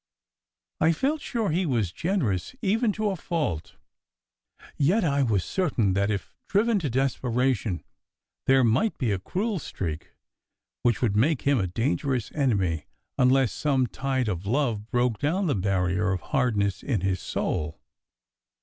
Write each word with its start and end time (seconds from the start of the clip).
I 0.79 0.93
felt 0.93 1.21
sure 1.21 1.49
that 1.49 1.55
he 1.55 1.67
was 1.67 1.91
generous 1.91 2.55
even 2.63 2.91
to 2.93 3.11
a 3.11 3.15
fault, 3.15 3.75
yet 4.75 5.03
I 5.03 5.21
was 5.21 5.43
certain 5.45 5.93
that, 5.93 6.09
if 6.09 6.33
driven 6.47 6.79
to 6.79 6.89
despera 6.89 7.55
tion, 7.55 7.83
there 8.47 8.63
might 8.63 8.97
be 8.97 9.11
a 9.11 9.19
cruel 9.19 9.59
streak 9.59 10.13
which 10.81 11.03
would 11.03 11.15
make 11.15 11.43
him 11.43 11.59
a 11.59 11.67
dangerous 11.67 12.31
enemy 12.31 12.87
unless 13.19 13.51
some 13.53 13.85
tide 13.85 14.27
of 14.27 14.47
love 14.47 14.89
broke 14.89 15.19
down 15.19 15.45
the 15.45 15.53
barrier 15.53 16.11
of 16.11 16.21
hardness 16.21 16.81
in 16.81 17.01
his 17.01 17.19
soul. 17.21 17.79